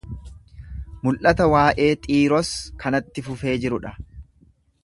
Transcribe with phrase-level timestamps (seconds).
[1.07, 2.51] Mul’ata waa’ee Xiiros
[2.85, 3.97] kanatti fufee jiru dha.